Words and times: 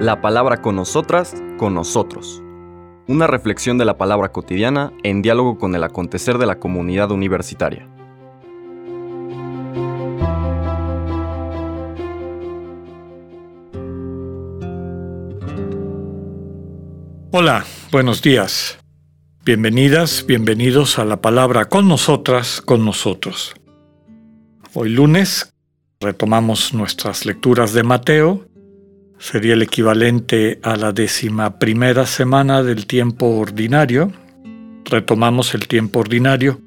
La 0.00 0.20
palabra 0.20 0.60
con 0.60 0.76
nosotras, 0.76 1.34
con 1.56 1.74
nosotros. 1.74 2.42
Una 3.06 3.26
reflexión 3.26 3.78
de 3.78 3.84
la 3.84 3.96
palabra 3.96 4.32
cotidiana 4.32 4.92
en 5.02 5.22
diálogo 5.22 5.58
con 5.58 5.74
el 5.74 5.84
acontecer 5.84 6.38
de 6.38 6.46
la 6.46 6.58
comunidad 6.58 7.10
universitaria. 7.10 7.88
Hola, 17.30 17.64
buenos 17.90 18.22
días. 18.22 18.78
Bienvenidas, 19.44 20.24
bienvenidos 20.26 20.98
a 20.98 21.04
la 21.04 21.20
palabra 21.20 21.64
con 21.66 21.88
nosotras, 21.88 22.60
con 22.60 22.84
nosotros. 22.84 23.54
Hoy 24.72 24.88
lunes 24.90 25.53
retomamos 26.04 26.74
nuestras 26.74 27.24
lecturas 27.26 27.72
de 27.72 27.82
Mateo. 27.82 28.46
Sería 29.18 29.54
el 29.54 29.62
equivalente 29.62 30.60
a 30.62 30.76
la 30.76 30.92
décima 30.92 31.58
primera 31.58 32.06
semana 32.06 32.62
del 32.62 32.86
tiempo 32.86 33.26
ordinario. 33.38 34.12
Retomamos 34.84 35.54
el 35.54 35.66
tiempo 35.66 36.00
ordinario, 36.00 36.60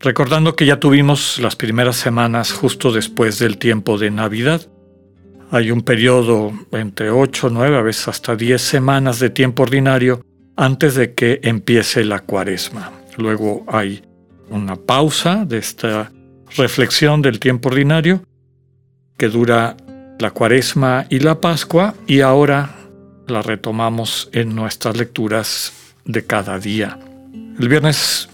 recordando 0.00 0.56
que 0.56 0.66
ya 0.66 0.80
tuvimos 0.80 1.38
las 1.38 1.54
primeras 1.54 1.96
semanas 1.96 2.52
justo 2.52 2.90
después 2.90 3.38
del 3.38 3.56
tiempo 3.56 3.98
de 3.98 4.10
Navidad. 4.10 4.62
Hay 5.52 5.70
un 5.70 5.82
periodo 5.82 6.52
entre 6.72 7.10
8, 7.10 7.50
9, 7.52 7.76
a 7.76 7.82
veces 7.82 8.08
hasta 8.08 8.34
10 8.34 8.60
semanas 8.60 9.20
de 9.20 9.30
tiempo 9.30 9.62
ordinario 9.62 10.24
antes 10.56 10.96
de 10.96 11.14
que 11.14 11.38
empiece 11.44 12.04
la 12.04 12.18
cuaresma. 12.18 12.90
Luego 13.16 13.64
hay 13.68 14.02
una 14.50 14.74
pausa 14.74 15.44
de 15.44 15.58
esta 15.58 16.10
reflexión 16.56 17.22
del 17.22 17.38
tiempo 17.38 17.68
ordinario 17.68 18.22
dura 19.28 19.76
la 20.18 20.30
cuaresma 20.30 21.06
y 21.08 21.20
la 21.20 21.40
pascua 21.40 21.94
y 22.06 22.20
ahora 22.20 22.76
la 23.26 23.42
retomamos 23.42 24.28
en 24.32 24.54
nuestras 24.54 24.96
lecturas 24.96 25.72
de 26.04 26.24
cada 26.24 26.58
día. 26.58 26.98
El 27.58 27.68
viernes 27.68 28.28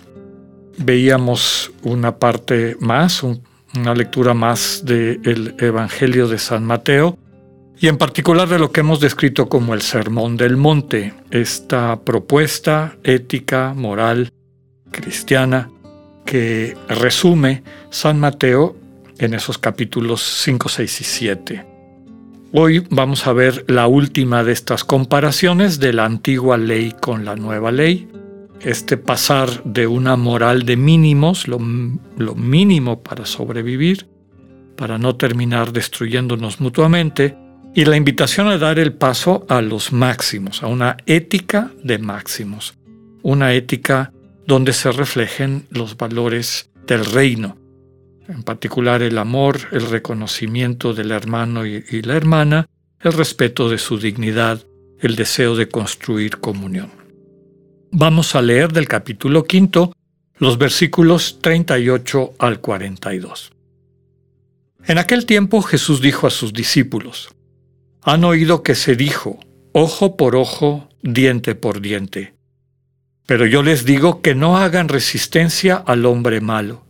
veíamos 0.78 1.72
una 1.83 2.16
parte 2.16 2.77
más, 2.81 3.22
una 3.22 3.94
lectura 3.94 4.34
más 4.34 4.83
del 4.84 5.55
Evangelio 5.59 6.28
de 6.28 6.39
San 6.39 6.64
Mateo 6.64 7.19
y 7.81 7.86
en 7.86 7.97
particular 7.97 8.48
de 8.48 8.59
lo 8.59 8.72
que 8.72 8.81
hemos 8.81 8.98
descrito 8.98 9.48
como 9.48 9.72
el 9.72 9.83
Sermón 9.83 10.36
del 10.36 10.56
Monte, 10.56 11.14
esta 11.31 12.00
propuesta 12.00 12.97
ética, 13.05 13.72
moral, 13.75 14.33
cristiana, 14.91 15.70
que 16.25 16.77
resume 16.89 17.62
San 17.91 18.19
Mateo 18.19 18.77
en 19.19 19.34
esos 19.34 19.58
capítulos 19.58 20.22
5, 20.22 20.69
6 20.69 21.00
y 21.00 21.05
7. 21.05 21.66
Hoy 22.52 22.83
vamos 22.88 23.27
a 23.27 23.33
ver 23.33 23.64
la 23.69 23.86
última 23.86 24.42
de 24.42 24.52
estas 24.52 24.83
comparaciones 24.83 25.80
de 25.80 25.92
la 25.92 26.06
antigua 26.06 26.56
ley 26.56 26.94
con 26.98 27.25
la 27.25 27.36
nueva 27.36 27.70
ley, 27.70 28.08
este 28.60 28.97
pasar 28.97 29.62
de 29.64 29.86
una 29.86 30.16
moral 30.16 30.64
de 30.64 30.77
mínimos, 30.77 31.47
lo, 31.47 31.58
mínimo 31.58 33.02
para 33.02 33.27
sobrevivir, 33.27 34.08
para 34.77 34.97
no 34.97 35.16
terminar 35.16 35.72
destruyéndonos 35.72 36.60
mutuamente, 36.60 37.36
y 37.75 37.84
la 37.84 37.97
invitación 37.97 38.48
a 38.48 38.56
dar 38.56 38.78
el 38.78 38.94
paso 38.94 39.44
a 39.48 39.60
los 39.60 39.92
máximos, 39.92 40.62
a 40.62 40.69
una 40.69 40.97
ética 41.06 41.70
de 41.84 41.98
máximos, 41.98 42.78
una 43.22 43.53
ética 43.53 44.12
donde 44.47 44.72
se 44.72 44.91
reflejen 44.91 45.66
los 45.70 45.97
valores 45.97 46.70
del 46.86 47.05
reino, 47.05 47.58
en 48.29 48.43
particular 48.43 49.03
el 49.03 49.17
amor, 49.19 49.59
el 49.73 49.89
reconocimiento 49.89 50.93
del 50.93 51.11
hermano 51.11 51.65
y, 51.67 52.03
la 52.03 52.15
hermana, 52.15 52.69
el 53.01 53.12
respeto 53.15 53.69
de 53.71 53.79
su 53.79 53.98
dignidad, 53.98 54.62
el 55.01 55.17
deseo 55.17 55.57
de 55.57 55.69
construir 55.69 56.39
comunión. 56.39 56.91
Vamos 57.91 58.34
a 58.34 58.43
leer 58.43 58.73
del 58.73 58.87
capítulo 58.87 59.44
quinto 59.44 59.94
los 60.37 60.59
versículos 60.59 61.38
38 61.41 62.34
al 62.38 62.61
42. 62.61 63.53
En 64.84 64.99
aquel 64.99 65.25
tiempo 65.25 65.62
Jesús 65.62 66.00
dijo 66.00 66.27
a 66.27 66.31
sus 66.31 66.53
discípulos, 66.53 67.31
Han 68.03 68.25
oído 68.25 68.62
que 68.62 68.75
se 68.75 68.94
dijo, 68.94 69.41
ojo 69.72 70.17
por 70.17 70.37
ojo, 70.37 70.88
diente 71.03 71.55
por 71.55 71.81
diente. 71.81 72.34
Pero 73.27 73.47
yo 73.47 73.62
les 73.62 73.84
digo 73.84 74.21
que 74.21 74.34
no 74.34 74.59
hagan 74.59 74.88
resistencia 74.88 75.77
al 75.77 76.06
hombre 76.06 76.41
malo. 76.41 76.88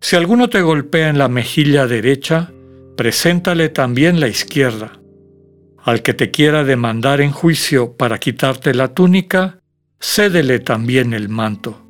Si 0.00 0.16
alguno 0.16 0.48
te 0.48 0.62
golpea 0.62 1.08
en 1.08 1.18
la 1.18 1.28
mejilla 1.28 1.86
derecha, 1.86 2.52
preséntale 2.96 3.68
también 3.68 4.20
la 4.20 4.28
izquierda. 4.28 5.00
Al 5.82 6.02
que 6.02 6.14
te 6.14 6.30
quiera 6.30 6.64
demandar 6.64 7.20
en 7.20 7.30
juicio 7.30 7.96
para 7.96 8.18
quitarte 8.18 8.74
la 8.74 8.94
túnica, 8.94 9.60
cédele 10.00 10.58
también 10.58 11.14
el 11.14 11.28
manto. 11.28 11.82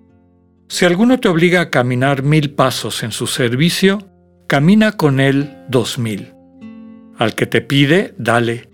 Si 0.68 0.84
alguno 0.84 1.18
te 1.20 1.28
obliga 1.28 1.60
a 1.60 1.70
caminar 1.70 2.22
mil 2.22 2.50
pasos 2.50 3.02
en 3.02 3.12
su 3.12 3.26
servicio, 3.26 3.98
camina 4.46 4.92
con 4.92 5.20
él 5.20 5.56
dos 5.68 5.98
mil. 5.98 6.32
Al 7.18 7.34
que 7.34 7.46
te 7.46 7.60
pide, 7.60 8.14
dale, 8.18 8.68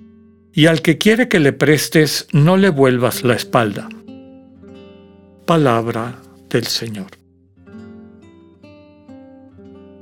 y 0.53 0.67
al 0.67 0.83
que 0.83 0.99
quiere 0.99 1.29
que 1.29 1.39
le 1.39 1.53
prestes, 1.53 2.27
no 2.33 2.57
le 2.57 2.71
vuelvas 2.71 3.23
la 3.23 3.35
espalda. 3.35 3.89
Palabra 5.47 6.17
del 6.51 6.67
Señor. 6.67 7.22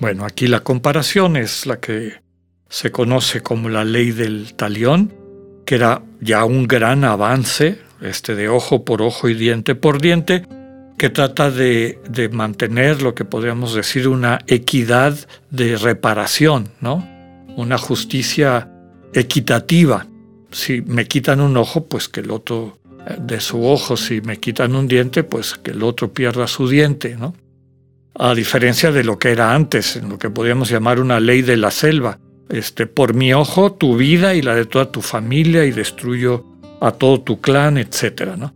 Bueno, 0.00 0.24
aquí 0.24 0.46
la 0.46 0.60
comparación 0.60 1.36
es 1.36 1.66
la 1.66 1.78
que 1.78 2.14
se 2.70 2.90
conoce 2.90 3.42
como 3.42 3.68
la 3.68 3.84
ley 3.84 4.12
del 4.12 4.54
talión, 4.54 5.12
que 5.66 5.74
era 5.74 6.02
ya 6.20 6.46
un 6.46 6.66
gran 6.66 7.04
avance 7.04 7.78
este 8.00 8.34
de 8.34 8.48
ojo 8.48 8.86
por 8.86 9.02
ojo 9.02 9.28
y 9.28 9.34
diente 9.34 9.74
por 9.74 10.00
diente, 10.00 10.46
que 10.96 11.10
trata 11.10 11.50
de, 11.50 11.98
mantener 12.32 13.02
lo 13.02 13.14
que 13.14 13.26
podríamos 13.26 13.74
decir 13.74 14.08
una 14.08 14.38
equidad 14.46 15.18
de 15.50 15.76
reparación, 15.76 16.70
¿no? 16.80 17.06
Una 17.56 17.76
justicia 17.76 18.70
equitativa. 19.12 20.06
Si 20.50 20.80
me 20.80 21.06
quitan 21.06 21.42
un 21.42 21.58
ojo, 21.58 21.86
pues 21.86 22.08
que 22.08 22.20
el 22.20 22.30
otro 22.30 22.78
eh, 23.06 23.16
de 23.20 23.38
su 23.40 23.66
ojo, 23.66 23.98
si 23.98 24.22
me 24.22 24.38
quitan 24.38 24.74
un 24.74 24.88
diente, 24.88 25.24
pues 25.24 25.54
que 25.54 25.72
el 25.72 25.82
otro 25.82 26.12
pierda 26.12 26.46
su 26.46 26.68
diente, 26.68 27.16
¿no? 27.16 27.34
A 28.22 28.34
diferencia 28.34 28.92
de 28.92 29.02
lo 29.02 29.18
que 29.18 29.30
era 29.30 29.54
antes, 29.54 29.96
en 29.96 30.10
lo 30.10 30.18
que 30.18 30.28
podríamos 30.28 30.68
llamar 30.68 31.00
una 31.00 31.20
ley 31.20 31.40
de 31.40 31.56
la 31.56 31.70
selva. 31.70 32.18
Este, 32.50 32.86
por 32.86 33.14
mi 33.14 33.32
ojo, 33.32 33.72
tu 33.72 33.96
vida 33.96 34.34
y 34.34 34.42
la 34.42 34.54
de 34.54 34.66
toda 34.66 34.92
tu 34.92 35.00
familia 35.00 35.64
y 35.64 35.70
destruyo 35.70 36.44
a 36.82 36.92
todo 36.92 37.22
tu 37.22 37.40
clan, 37.40 37.78
etc. 37.78 38.36
¿no? 38.36 38.54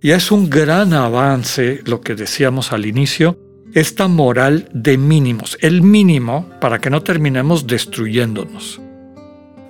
Y 0.00 0.12
es 0.12 0.32
un 0.32 0.48
gran 0.48 0.94
avance, 0.94 1.82
lo 1.84 2.00
que 2.00 2.14
decíamos 2.14 2.72
al 2.72 2.86
inicio, 2.86 3.38
esta 3.74 4.08
moral 4.08 4.70
de 4.72 4.96
mínimos, 4.96 5.58
el 5.60 5.82
mínimo 5.82 6.48
para 6.58 6.78
que 6.78 6.88
no 6.88 7.02
terminemos 7.02 7.66
destruyéndonos. 7.66 8.80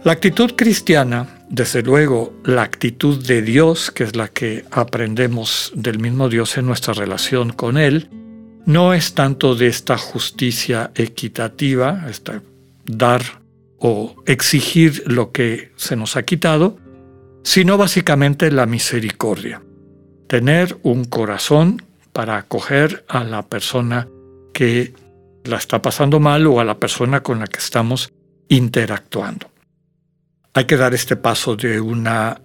La 0.04 0.12
actitud 0.12 0.53
cristiana, 0.54 1.44
desde 1.50 1.82
luego 1.82 2.32
la 2.44 2.62
actitud 2.62 3.26
de 3.26 3.43
Dios, 3.43 3.91
que 3.91 4.04
es 4.04 4.14
la 4.14 4.28
que 4.28 4.64
aprendemos 4.70 5.72
del 5.75 5.98
mismo 5.98 6.28
Dios 6.28 6.56
en 6.58 6.66
nuestra 6.66 6.94
relación 6.94 7.50
con 7.50 7.76
Él, 7.76 8.08
no 8.66 8.93
es 8.93 9.15
tanto 9.15 9.54
de 9.54 9.69
esta 9.69 9.97
justicia 9.97 10.91
equitativa, 10.94 12.04
esta 12.10 12.43
dar 12.84 13.22
o 13.78 14.16
exigir 14.27 15.04
lo 15.06 15.32
que 15.32 15.72
se 15.77 15.97
nos 15.97 16.16
ha 16.16 16.25
quitado, 16.25 16.76
sino 17.43 17.78
básicamente 17.78 18.50
la 18.50 18.66
misericordia. 18.66 19.62
Tener 20.26 20.76
un 20.82 21.05
corazón 21.05 21.82
para 22.12 22.37
acoger 22.37 23.05
a 23.09 23.22
la 23.22 23.47
persona 23.47 24.09
que 24.53 24.94
la 25.44 25.56
está 25.56 25.81
pasando 25.81 26.19
mal 26.19 26.47
o 26.47 26.59
a 26.59 26.65
la 26.65 26.78
persona 26.78 27.22
con 27.22 27.38
la 27.38 27.47
que 27.47 27.59
estamos 27.59 28.12
interactuando. 28.49 29.49
Hay 30.55 30.64
que 30.64 30.76
dar 30.76 30.94
este 30.94 31.17
paso 31.17 31.55
de 31.55 31.81
una 31.81 32.40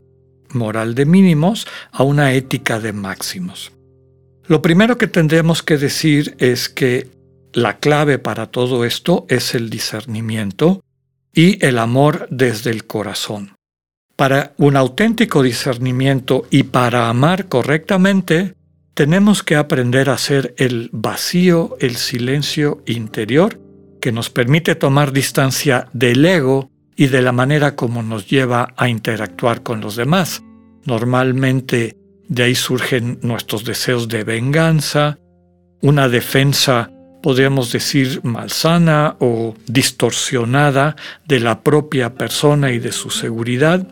moral 0.49 0.93
de 0.93 1.05
mínimos 1.05 1.65
a 1.91 2.03
una 2.03 2.33
ética 2.33 2.79
de 2.79 2.93
máximos. 2.93 3.71
Lo 4.51 4.61
primero 4.61 4.97
que 4.97 5.07
tendremos 5.07 5.63
que 5.63 5.77
decir 5.77 6.35
es 6.37 6.67
que 6.67 7.09
la 7.53 7.77
clave 7.77 8.19
para 8.19 8.47
todo 8.47 8.83
esto 8.83 9.25
es 9.29 9.55
el 9.55 9.69
discernimiento 9.69 10.83
y 11.33 11.65
el 11.65 11.79
amor 11.79 12.27
desde 12.29 12.69
el 12.69 12.85
corazón. 12.85 13.55
Para 14.17 14.51
un 14.57 14.75
auténtico 14.75 15.41
discernimiento 15.41 16.47
y 16.49 16.63
para 16.63 17.07
amar 17.07 17.47
correctamente, 17.47 18.55
tenemos 18.93 19.41
que 19.41 19.55
aprender 19.55 20.09
a 20.09 20.15
hacer 20.15 20.53
el 20.57 20.89
vacío, 20.91 21.77
el 21.79 21.95
silencio 21.95 22.83
interior 22.85 23.57
que 24.01 24.11
nos 24.11 24.29
permite 24.29 24.75
tomar 24.75 25.13
distancia 25.13 25.87
del 25.93 26.25
ego 26.25 26.69
y 26.97 27.07
de 27.07 27.21
la 27.21 27.31
manera 27.31 27.77
como 27.77 28.03
nos 28.03 28.29
lleva 28.29 28.73
a 28.75 28.89
interactuar 28.89 29.63
con 29.63 29.79
los 29.79 29.95
demás. 29.95 30.43
Normalmente 30.83 32.00
de 32.31 32.43
ahí 32.43 32.55
surgen 32.55 33.19
nuestros 33.23 33.65
deseos 33.65 34.07
de 34.07 34.23
venganza, 34.23 35.17
una 35.81 36.07
defensa 36.07 36.89
podríamos 37.21 37.73
decir 37.73 38.21
malsana 38.23 39.17
o 39.19 39.53
distorsionada 39.67 40.95
de 41.27 41.41
la 41.41 41.61
propia 41.61 42.15
persona 42.15 42.71
y 42.71 42.79
de 42.79 42.93
su 42.93 43.09
seguridad, 43.09 43.85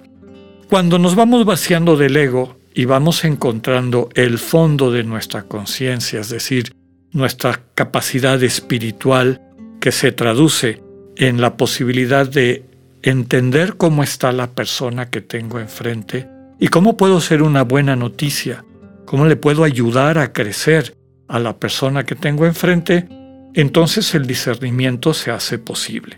cuando 0.70 1.00
nos 1.00 1.16
vamos 1.16 1.44
vaciando 1.44 1.98
del 1.98 2.16
ego 2.16 2.58
y 2.74 2.86
vamos 2.86 3.26
encontrando 3.26 4.08
el 4.16 4.38
fondo 4.38 4.90
de 4.90 5.04
nuestra 5.04 5.44
conciencia, 5.44 6.22
es 6.22 6.30
decir, 6.30 6.72
nuestra 7.12 7.62
capacidad 7.76 8.42
espiritual 8.42 9.42
que 9.82 9.92
se 9.92 10.14
traduce 10.14 10.82
en 11.18 11.42
la 11.42 11.58
posibilidad 11.58 12.26
de 12.26 12.64
entender 13.02 13.76
cómo 13.76 14.02
está 14.02 14.32
la 14.32 14.52
persona 14.52 15.10
que 15.10 15.20
tengo 15.20 15.60
enfrente 15.60 16.39
y 16.60 16.68
cómo 16.68 16.98
puedo 16.98 17.22
ser 17.22 17.42
una 17.42 17.64
buena 17.64 17.96
noticia, 17.96 18.66
cómo 19.06 19.26
le 19.26 19.36
puedo 19.36 19.64
ayudar 19.64 20.18
a 20.18 20.34
crecer 20.34 20.96
a 21.28 21.40
la 21.40 21.58
persona 21.58 22.04
que 22.04 22.16
tengo 22.16 22.46
enfrente, 22.46 23.08
entonces 23.54 24.14
el 24.16 24.28
discernimiento 24.28 25.14
se 25.14 25.32
hace 25.32 25.58
posible. 25.58 26.18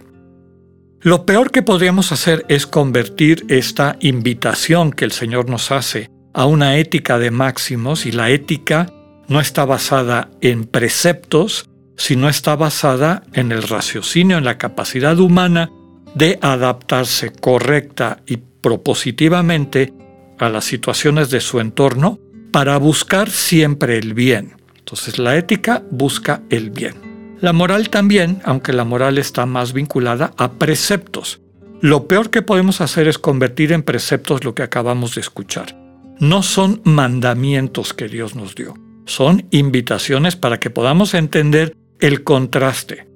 Lo 1.01 1.25
peor 1.25 1.51
que 1.51 1.63
podríamos 1.63 2.11
hacer 2.11 2.45
es 2.47 2.67
convertir 2.67 3.45
esta 3.49 3.97
invitación 4.01 4.91
que 4.91 5.05
el 5.05 5.11
Señor 5.11 5.49
nos 5.49 5.71
hace 5.71 6.09
a 6.33 6.45
una 6.45 6.77
ética 6.77 7.17
de 7.17 7.31
máximos 7.31 8.05
y 8.05 8.11
la 8.11 8.29
ética 8.29 8.87
no 9.27 9.39
está 9.39 9.65
basada 9.65 10.29
en 10.41 10.65
preceptos, 10.65 11.69
sino 11.97 12.29
está 12.29 12.55
basada 12.55 13.23
en 13.33 13.51
el 13.51 13.63
raciocinio, 13.63 14.37
en 14.37 14.45
la 14.45 14.57
capacidad 14.57 15.19
humana 15.19 15.71
de 16.15 16.37
adaptarse 16.41 17.31
correcta 17.31 18.21
y 18.25 18.37
propositivamente 18.37 19.93
a 20.41 20.49
las 20.49 20.65
situaciones 20.65 21.29
de 21.29 21.39
su 21.39 21.59
entorno 21.59 22.19
para 22.51 22.77
buscar 22.77 23.29
siempre 23.29 23.97
el 23.97 24.13
bien. 24.13 24.55
Entonces 24.77 25.19
la 25.19 25.37
ética 25.37 25.83
busca 25.89 26.41
el 26.49 26.71
bien. 26.71 26.95
La 27.39 27.53
moral 27.53 27.89
también, 27.89 28.41
aunque 28.43 28.73
la 28.73 28.83
moral 28.83 29.17
está 29.17 29.45
más 29.45 29.73
vinculada 29.73 30.33
a 30.37 30.53
preceptos. 30.53 31.41
Lo 31.79 32.07
peor 32.07 32.29
que 32.29 32.41
podemos 32.41 32.81
hacer 32.81 33.07
es 33.07 33.17
convertir 33.17 33.71
en 33.71 33.83
preceptos 33.83 34.43
lo 34.43 34.53
que 34.53 34.63
acabamos 34.63 35.15
de 35.15 35.21
escuchar. 35.21 35.75
No 36.19 36.43
son 36.43 36.81
mandamientos 36.83 37.93
que 37.93 38.07
Dios 38.07 38.35
nos 38.35 38.53
dio, 38.53 38.75
son 39.05 39.47
invitaciones 39.49 40.35
para 40.35 40.59
que 40.59 40.69
podamos 40.69 41.15
entender 41.15 41.75
el 41.99 42.23
contraste. 42.23 43.07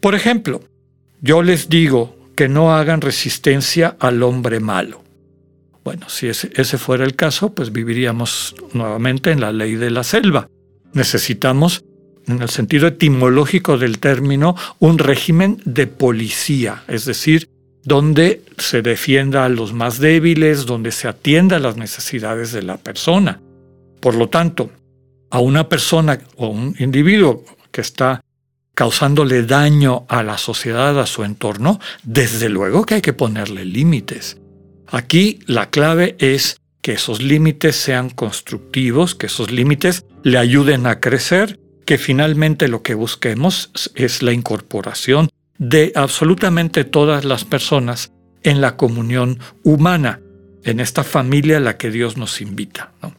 Por 0.00 0.14
ejemplo, 0.14 0.60
yo 1.22 1.42
les 1.42 1.68
digo 1.68 2.16
que 2.34 2.48
no 2.48 2.74
hagan 2.74 3.00
resistencia 3.00 3.96
al 4.00 4.22
hombre 4.22 4.60
malo. 4.60 5.02
Bueno, 5.84 6.08
si 6.08 6.28
ese, 6.28 6.78
fuera 6.78 7.04
el 7.04 7.16
caso, 7.16 7.52
pues 7.52 7.72
viviríamos 7.72 8.54
nuevamente 8.72 9.32
en 9.32 9.40
la 9.40 9.52
ley 9.52 9.74
de 9.74 9.90
la 9.90 10.04
selva. 10.04 10.48
Necesitamos, 10.92 11.84
en 12.26 12.40
el 12.40 12.50
sentido 12.50 12.86
etimológico 12.86 13.78
del 13.78 13.98
término, 13.98 14.54
un 14.78 14.98
régimen 14.98 15.60
de 15.64 15.88
policía, 15.88 16.84
es 16.86 17.04
decir, 17.04 17.48
donde 17.84 18.42
se 18.58 18.82
defienda 18.82 19.44
a 19.44 19.48
los 19.48 19.72
más 19.72 19.98
débiles, 19.98 20.66
donde 20.66 20.92
se 20.92 21.08
atienda 21.08 21.56
a 21.56 21.60
las 21.60 21.76
necesidades 21.76 22.52
de 22.52 22.62
la 22.62 22.76
persona. 22.76 23.40
Por 24.00 24.14
lo 24.14 24.28
tanto, 24.28 24.70
a 25.30 25.40
una 25.40 25.68
persona 25.68 26.20
o 26.36 26.48
un 26.48 26.76
individuo 26.78 27.44
que 27.72 27.80
está 27.80 28.20
causándole 28.74 29.42
daño 29.42 30.04
a 30.08 30.22
la 30.22 30.38
sociedad, 30.38 30.98
a 31.00 31.06
su 31.06 31.24
entorno, 31.24 31.80
desde 32.04 32.48
luego 32.48 32.84
que 32.84 32.94
hay 32.94 33.02
que 33.02 33.12
ponerle 33.12 33.64
límites. 33.64 34.38
Aquí 34.92 35.40
la 35.46 35.70
clave 35.70 36.16
es 36.18 36.60
que 36.82 36.92
esos 36.92 37.22
límites 37.22 37.76
sean 37.76 38.10
constructivos, 38.10 39.14
que 39.14 39.26
esos 39.26 39.50
límites 39.50 40.04
le 40.22 40.38
ayuden 40.38 40.86
a 40.86 41.00
crecer, 41.00 41.58
que 41.86 41.98
finalmente 41.98 42.68
lo 42.68 42.82
que 42.82 42.94
busquemos 42.94 43.70
es 43.94 44.22
la 44.22 44.32
incorporación 44.32 45.30
de 45.58 45.92
absolutamente 45.94 46.84
todas 46.84 47.24
las 47.24 47.44
personas 47.44 48.12
en 48.42 48.60
la 48.60 48.76
comunión 48.76 49.38
humana, 49.64 50.20
en 50.64 50.78
esta 50.78 51.04
familia 51.04 51.56
a 51.56 51.60
la 51.60 51.76
que 51.76 51.90
Dios 51.90 52.16
nos 52.16 52.40
invita. 52.40 52.92
¿no? 53.02 53.14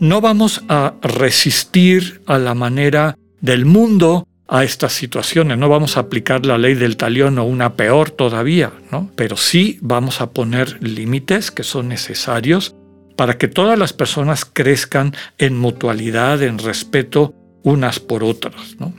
no 0.00 0.20
vamos 0.22 0.62
a 0.68 0.94
resistir 1.02 2.22
a 2.26 2.38
la 2.38 2.54
manera 2.54 3.16
del 3.40 3.66
mundo 3.66 4.26
a 4.50 4.64
estas 4.64 4.92
situaciones. 4.92 5.56
No 5.56 5.68
vamos 5.68 5.96
a 5.96 6.00
aplicar 6.00 6.44
la 6.44 6.58
ley 6.58 6.74
del 6.74 6.96
talión 6.96 7.38
o 7.38 7.44
una 7.44 7.74
peor 7.74 8.10
todavía, 8.10 8.72
¿no? 8.90 9.08
Pero 9.14 9.36
sí 9.36 9.78
vamos 9.80 10.20
a 10.20 10.32
poner 10.32 10.82
límites 10.82 11.52
que 11.52 11.62
son 11.62 11.88
necesarios 11.88 12.74
para 13.16 13.38
que 13.38 13.46
todas 13.46 13.78
las 13.78 13.92
personas 13.92 14.44
crezcan 14.44 15.14
en 15.38 15.56
mutualidad, 15.56 16.42
en 16.42 16.58
respeto 16.58 17.32
unas 17.62 18.00
por 18.00 18.24
otras, 18.24 18.76
¿no? 18.80 18.92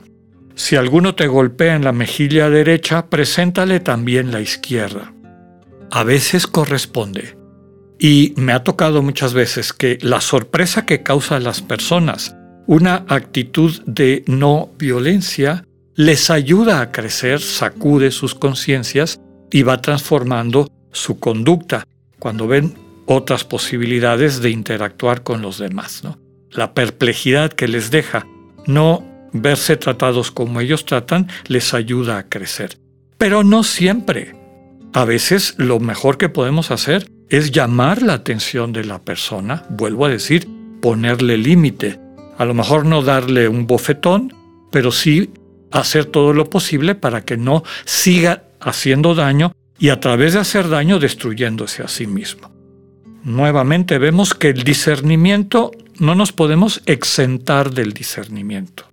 Si 0.54 0.76
alguno 0.76 1.14
te 1.14 1.26
golpea 1.26 1.76
en 1.76 1.84
la 1.84 1.92
mejilla 1.92 2.48
derecha, 2.48 3.06
preséntale 3.06 3.80
también 3.80 4.32
la 4.32 4.40
izquierda. 4.40 5.12
A 5.90 6.02
veces 6.04 6.46
corresponde. 6.46 7.36
Y 7.98 8.32
me 8.36 8.52
ha 8.52 8.64
tocado 8.64 9.02
muchas 9.02 9.34
veces 9.34 9.72
que 9.72 9.98
la 10.00 10.20
sorpresa 10.20 10.86
que 10.86 11.02
causa 11.02 11.36
a 11.36 11.40
las 11.40 11.62
personas 11.62 12.34
una 12.66 13.04
actitud 13.08 13.82
de 13.86 14.24
no 14.26 14.70
violencia 14.78 15.64
les 15.94 16.30
ayuda 16.30 16.80
a 16.80 16.90
crecer, 16.90 17.40
sacude 17.40 18.10
sus 18.10 18.34
conciencias 18.34 19.20
y 19.50 19.62
va 19.62 19.82
transformando 19.82 20.68
su 20.90 21.18
conducta 21.18 21.84
cuando 22.18 22.46
ven 22.46 22.74
otras 23.06 23.44
posibilidades 23.44 24.40
de 24.40 24.50
interactuar 24.50 25.22
con 25.22 25.42
los 25.42 25.58
demás. 25.58 26.02
La 26.50 26.72
perplejidad 26.74 27.52
que 27.52 27.68
les 27.68 27.90
deja 27.90 28.26
no 28.66 29.04
verse 29.32 29.76
tratados 29.76 30.30
como 30.30 30.60
ellos 30.60 30.84
tratan 30.84 31.28
les 31.46 31.74
ayuda 31.74 32.18
a 32.18 32.28
crecer. 32.28 32.78
Pero 33.18 33.44
no 33.44 33.64
siempre. 33.64 34.34
A 34.92 35.04
veces 35.04 35.54
lo 35.56 35.80
mejor 35.80 36.18
que 36.18 36.28
podemos 36.28 36.70
hacer 36.70 37.10
es 37.28 37.50
llamar 37.50 38.02
la 38.02 38.14
atención 38.14 38.72
de 38.72 38.84
la 38.84 39.00
persona, 39.00 39.64
vuelvo 39.70 40.04
a 40.04 40.10
decir, 40.10 40.46
ponerle 40.82 41.38
límite, 41.38 41.98
a 42.42 42.44
lo 42.44 42.54
mejor 42.54 42.84
no 42.84 43.02
darle 43.02 43.46
un 43.46 43.68
bofetón, 43.68 44.34
pero 44.72 44.90
sí 44.90 45.30
hacer 45.70 46.06
todo 46.06 46.32
lo 46.32 46.50
posible 46.50 46.96
para 46.96 47.24
que 47.24 47.36
no 47.36 47.62
siga 47.84 48.42
haciendo 48.60 49.14
daño 49.14 49.52
y 49.78 49.90
a 49.90 50.00
través 50.00 50.34
de 50.34 50.40
hacer 50.40 50.68
daño 50.68 50.98
destruyéndose 50.98 51.84
a 51.84 51.88
sí 51.88 52.08
mismo. 52.08 52.50
Nuevamente 53.22 53.98
vemos 53.98 54.34
que 54.34 54.48
el 54.48 54.64
discernimiento 54.64 55.70
no 56.00 56.16
nos 56.16 56.32
podemos 56.32 56.82
exentar 56.86 57.70
del 57.70 57.92
discernimiento. 57.92 58.90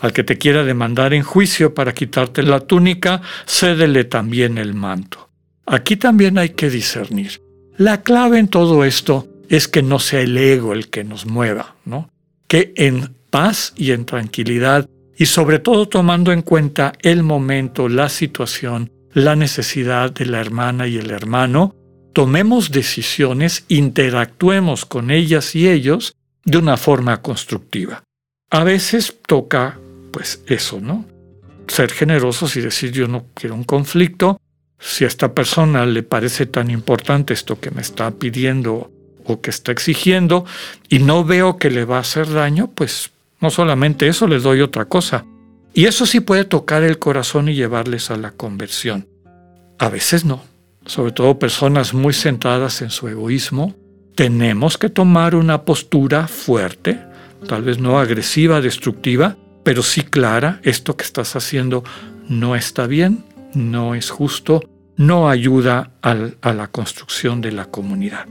Al 0.00 0.12
que 0.12 0.24
te 0.24 0.36
quiera 0.36 0.64
demandar 0.64 1.14
en 1.14 1.22
juicio 1.22 1.74
para 1.74 1.94
quitarte 1.94 2.42
la 2.42 2.58
túnica, 2.58 3.22
cédele 3.46 4.02
también 4.02 4.58
el 4.58 4.74
manto. 4.74 5.30
Aquí 5.64 5.96
también 5.96 6.38
hay 6.38 6.50
que 6.50 6.70
discernir. 6.70 7.40
La 7.76 8.02
clave 8.02 8.40
en 8.40 8.48
todo 8.48 8.84
esto 8.84 9.28
es 9.48 9.68
que 9.68 9.82
no 9.82 10.00
sea 10.00 10.22
el 10.22 10.36
ego 10.36 10.72
el 10.72 10.90
que 10.90 11.04
nos 11.04 11.26
mueva, 11.26 11.76
¿no? 11.84 12.10
Que 12.52 12.74
en 12.76 13.14
paz 13.30 13.72
y 13.76 13.92
en 13.92 14.04
tranquilidad 14.04 14.86
y 15.16 15.24
sobre 15.24 15.58
todo 15.58 15.88
tomando 15.88 16.32
en 16.32 16.42
cuenta 16.42 16.92
el 17.00 17.22
momento, 17.22 17.88
la 17.88 18.10
situación, 18.10 18.92
la 19.14 19.36
necesidad 19.36 20.12
de 20.12 20.26
la 20.26 20.38
hermana 20.38 20.86
y 20.86 20.98
el 20.98 21.10
hermano, 21.12 21.74
tomemos 22.12 22.70
decisiones, 22.70 23.64
interactuemos 23.68 24.84
con 24.84 25.10
ellas 25.10 25.54
y 25.54 25.66
ellos 25.66 26.14
de 26.44 26.58
una 26.58 26.76
forma 26.76 27.22
constructiva. 27.22 28.04
A 28.50 28.64
veces 28.64 29.16
toca, 29.26 29.80
pues 30.12 30.44
eso, 30.46 30.78
¿no? 30.78 31.06
Ser 31.68 31.90
generosos 31.90 32.54
y 32.56 32.60
decir 32.60 32.92
yo 32.92 33.08
no 33.08 33.28
quiero 33.32 33.54
un 33.54 33.64
conflicto. 33.64 34.38
Si 34.78 35.04
a 35.04 35.08
esta 35.08 35.32
persona 35.32 35.86
le 35.86 36.02
parece 36.02 36.44
tan 36.44 36.70
importante 36.70 37.32
esto 37.32 37.58
que 37.58 37.70
me 37.70 37.80
está 37.80 38.10
pidiendo 38.10 38.91
o 39.24 39.40
que 39.40 39.50
está 39.50 39.72
exigiendo 39.72 40.44
y 40.88 40.98
no 40.98 41.24
veo 41.24 41.58
que 41.58 41.70
le 41.70 41.84
va 41.84 41.98
a 41.98 42.00
hacer 42.00 42.30
daño, 42.30 42.70
pues 42.74 43.10
no 43.40 43.50
solamente 43.50 44.08
eso, 44.08 44.26
les 44.26 44.42
doy 44.42 44.60
otra 44.60 44.84
cosa. 44.84 45.24
Y 45.74 45.86
eso 45.86 46.06
sí 46.06 46.20
puede 46.20 46.44
tocar 46.44 46.82
el 46.82 46.98
corazón 46.98 47.48
y 47.48 47.54
llevarles 47.54 48.10
a 48.10 48.16
la 48.16 48.30
conversión. 48.30 49.06
A 49.78 49.88
veces 49.88 50.24
no. 50.24 50.42
Sobre 50.86 51.12
todo 51.12 51.38
personas 51.38 51.94
muy 51.94 52.12
centradas 52.12 52.82
en 52.82 52.90
su 52.90 53.08
egoísmo, 53.08 53.74
tenemos 54.14 54.78
que 54.78 54.90
tomar 54.90 55.34
una 55.34 55.62
postura 55.62 56.28
fuerte, 56.28 57.00
tal 57.48 57.62
vez 57.62 57.78
no 57.78 57.98
agresiva, 57.98 58.60
destructiva, 58.60 59.36
pero 59.64 59.82
sí 59.82 60.02
clara, 60.02 60.60
esto 60.62 60.96
que 60.96 61.04
estás 61.04 61.34
haciendo 61.36 61.84
no 62.28 62.54
está 62.54 62.86
bien, 62.86 63.24
no 63.54 63.94
es 63.94 64.10
justo, 64.10 64.62
no 64.96 65.28
ayuda 65.28 65.92
a 66.02 66.52
la 66.52 66.66
construcción 66.68 67.40
de 67.40 67.52
la 67.52 67.66
comunidad. 67.66 68.26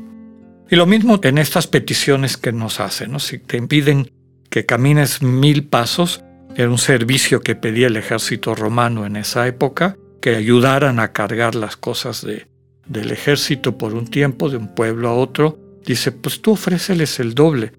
Y 0.72 0.78
lo 0.78 0.86
mismo 0.86 1.20
en 1.22 1.38
estas 1.38 1.68
peticiones 1.68 2.38
que 2.38 2.54
nos 2.54 2.80
hacen, 2.80 3.12
¿no? 3.12 3.20
Si 3.20 3.40
te 3.40 3.58
impiden 3.58 4.10
que 4.50 4.66
camines 4.66 5.22
mil 5.22 5.66
pasos, 5.66 6.24
era 6.56 6.70
un 6.70 6.78
servicio 6.78 7.42
que 7.42 7.56
pedía 7.56 7.88
el 7.88 7.98
ejército 7.98 8.56
romano 8.56 9.06
en 9.06 9.18
esa 9.18 9.46
época, 9.48 9.98
que 10.22 10.38
ayudaran 10.38 11.02
a 11.02 11.12
cargar 11.12 11.56
las 11.56 11.76
cosas 11.76 12.26
de, 12.26 12.48
del 12.86 13.12
ejército 13.12 13.78
por 13.78 13.94
un 13.94 14.08
tiempo, 14.08 14.50
de 14.50 14.56
un 14.56 14.74
pueblo 14.74 15.10
a 15.10 15.14
otro. 15.14 15.60
Dice, 15.86 16.14
pues 16.14 16.42
tú 16.42 16.52
ofréceles 16.54 17.20
el 17.20 17.36
doble. 17.36 17.74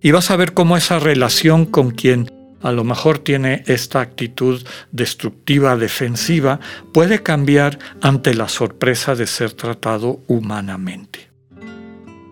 Y 0.00 0.10
vas 0.12 0.30
a 0.30 0.36
ver 0.36 0.54
cómo 0.54 0.78
esa 0.78 0.98
relación 0.98 1.66
con 1.66 1.90
quien 1.90 2.32
a 2.62 2.72
lo 2.72 2.84
mejor 2.84 3.18
tiene 3.18 3.64
esta 3.66 4.00
actitud 4.00 4.62
destructiva, 4.92 5.76
defensiva, 5.76 6.58
puede 6.94 7.22
cambiar 7.22 7.78
ante 8.00 8.32
la 8.32 8.48
sorpresa 8.48 9.14
de 9.14 9.26
ser 9.26 9.52
tratado 9.52 10.22
humanamente. 10.26 11.29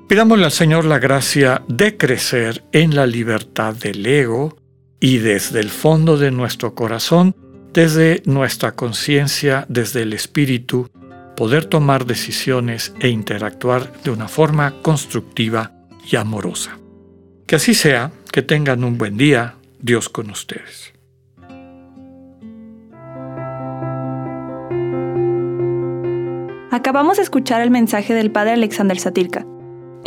Pidámosle 0.09 0.47
al 0.47 0.53
Señor 0.53 0.87
la 0.87 0.99
gracia 0.99 1.61
de 1.69 1.99
crecer 1.99 2.65
en 2.73 2.97
la 2.97 3.07
libertad 3.07 3.75
del 3.75 4.07
ego 4.07 4.57
y 5.01 5.19
desde 5.19 5.61
el 5.61 5.69
fondo 5.69 6.17
de 6.17 6.31
nuestro 6.31 6.75
corazón, 6.75 7.37
desde 7.75 8.23
nuestra 8.25 8.73
conciencia, 8.73 9.67
desde 9.69 10.01
el 10.01 10.15
espíritu, 10.15 10.89
poder 11.37 11.67
tomar 11.67 12.07
decisiones 12.07 12.95
e 13.01 13.09
interactuar 13.09 13.93
de 14.03 14.11
una 14.11 14.29
forma 14.29 14.81
constructiva 14.81 15.73
y 16.11 16.17
amorosa. 16.17 16.79
Que 17.47 17.57
así 17.57 17.75
sea, 17.75 18.11
que 18.33 18.41
tengan 18.41 18.85
un 18.85 18.97
buen 18.97 19.19
día, 19.19 19.57
Dios 19.79 20.09
con 20.09 20.31
ustedes. 20.31 20.95
Acabamos 26.71 27.19
de 27.19 27.25
escuchar 27.25 27.61
el 27.61 27.71
mensaje 27.71 28.15
del 28.15 28.31
Padre 28.31 28.53
Alexander 28.53 28.99
Satirka. 28.99 29.45